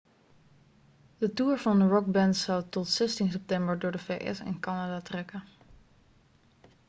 [1.19, 5.43] de toer van de rockband zou tot zestien september door de vs en canada trekken